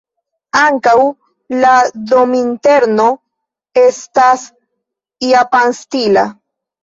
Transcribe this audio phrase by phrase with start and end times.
[0.59, 0.93] Ankaŭ
[1.65, 1.73] la
[2.11, 3.05] dominterno
[3.81, 4.47] estas
[5.27, 6.25] japanstila.